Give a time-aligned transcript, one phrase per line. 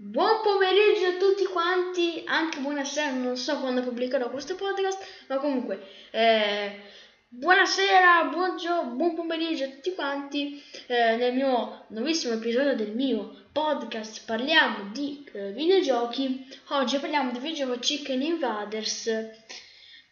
[0.00, 5.84] Buon pomeriggio a tutti quanti, anche buonasera, non so quando pubblicherò questo podcast, ma comunque,
[6.12, 6.80] eh,
[7.26, 10.62] buonasera, buongiorno, buon pomeriggio a tutti quanti.
[10.86, 16.46] Eh, nel mio nuovissimo episodio del mio podcast parliamo di eh, videogiochi.
[16.68, 19.08] Oggi parliamo di videogioco Chicken Invaders.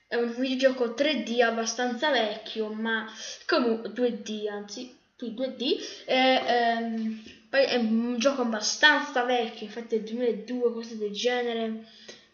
[0.08, 3.08] È un videogioco 3D abbastanza vecchio, ma
[3.46, 6.04] comunque 2D, anzi, 2D.
[6.06, 11.84] Eh, ehm, poi è un gioco abbastanza vecchio, infatti è del 2002, cose del genere.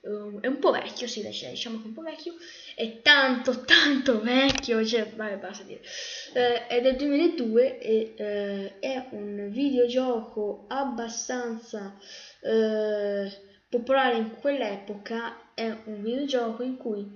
[0.00, 2.34] Uh, è un po' vecchio, sì, diciamo che è un po' vecchio.
[2.74, 5.80] È tanto, tanto vecchio, cioè, vabbè, basta dire.
[6.34, 11.96] Uh, è del 2002 e uh, è un videogioco abbastanza
[13.69, 15.55] popolare in quell'epoca.
[15.55, 17.06] È un videogioco in cui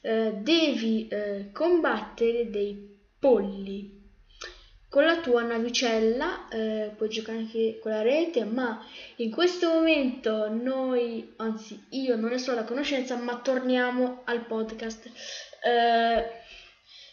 [0.00, 1.08] devi
[1.50, 4.05] combattere dei polli
[4.96, 8.82] con la tua navicella, eh, puoi giocare anche con la rete, ma
[9.16, 15.10] in questo momento noi, anzi io non ne so la conoscenza, ma torniamo al podcast.
[15.62, 16.24] Eh,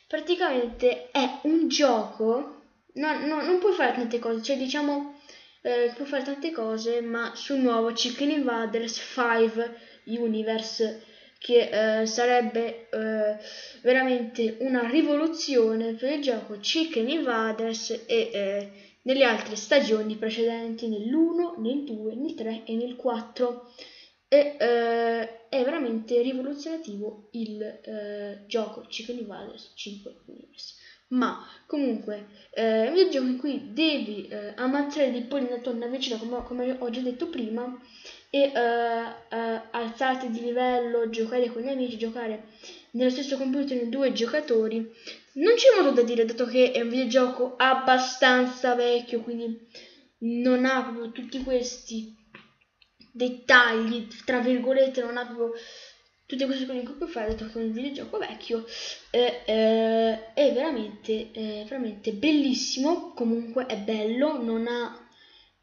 [0.08, 2.62] praticamente è un gioco,
[2.94, 5.20] no, no, non puoi fare tante cose, cioè diciamo
[5.62, 11.03] eh, puoi fare tante cose, ma sul nuovo Chicken Invaders 5 Universe
[11.44, 13.38] che eh, sarebbe eh,
[13.81, 21.59] veramente una rivoluzione per il gioco Chicken Invaders e eh, nelle altre stagioni precedenti nell'1,
[21.59, 23.73] nel 2, nel 3 e nel 4
[24.30, 30.75] e eh, è veramente rivoluzionativo il eh, gioco Chicken Invaders 5 Universe
[31.14, 35.73] ma comunque eh, è un videogioco in cui devi eh, ammazzare dei polli nella tua
[35.73, 37.80] navicella come, come ho già detto prima
[38.30, 42.45] e uh, uh, alzarti di livello, giocare con gli amici, giocare
[42.91, 44.78] nello stesso computer in due giocatori.
[45.34, 49.67] Non c'è molto da dire, dato che è un videogioco abbastanza vecchio, quindi
[50.19, 52.16] non ha proprio tutti questi
[53.11, 55.53] dettagli, tra virgolette, non ha proprio
[56.25, 58.66] tutte queste cose che puoi fare, dato che è un videogioco vecchio.
[59.11, 65.03] Eh, eh, è veramente, è veramente bellissimo, comunque è bello, non ha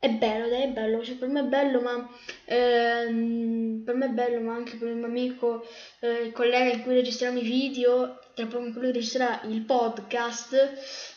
[0.00, 2.08] è bello, dai, è bello, cioè per me è bello, ma
[2.46, 5.62] ehm, per me è bello, ma anche per il mio amico,
[6.00, 10.54] eh, il collega in cui registriamo i video, tra poco in cui registrerà il podcast,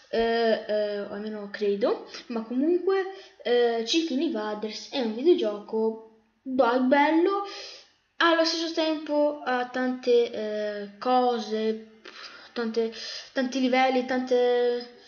[0.10, 3.06] eh, eh, o almeno credo, ma comunque
[3.42, 6.10] eh, Chicken Invaders è un videogioco
[6.42, 7.46] bello,
[8.18, 12.00] allo stesso tempo ha tante eh, cose,
[12.54, 12.94] tante,
[13.34, 15.02] tanti livelli, tante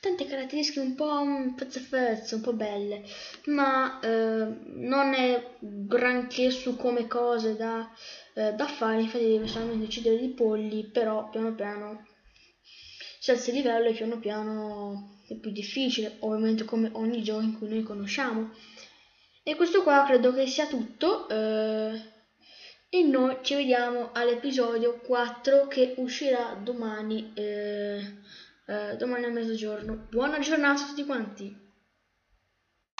[0.00, 3.02] tante caratteristiche un po' pezzo a pezzo, un po' belle,
[3.46, 7.90] ma eh, non è granché su come cose da,
[8.34, 12.06] eh, da fare, infatti deve solamente uccidere i polli, però piano piano
[13.18, 17.58] si alza il livello e piano piano è più difficile, ovviamente come ogni gioco in
[17.58, 18.52] cui noi conosciamo.
[19.42, 21.28] E questo qua credo che sia tutto.
[21.28, 21.34] Eh,
[23.18, 27.32] noi ci vediamo all'episodio 4 che uscirà domani.
[27.34, 28.16] Eh,
[28.64, 30.06] eh, domani a mezzogiorno.
[30.08, 31.67] Buona giornata a tutti quanti!